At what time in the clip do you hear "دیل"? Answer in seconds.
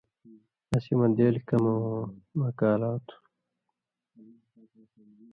1.17-1.35